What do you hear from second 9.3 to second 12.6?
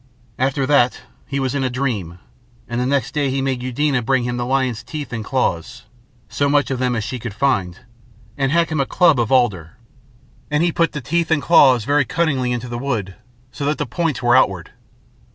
alder. And he put the teeth and claws very cunningly